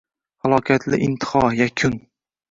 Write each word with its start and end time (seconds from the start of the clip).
Halokatli 0.45 0.97
intiho, 1.07 1.43
yakun!.. 1.59 1.93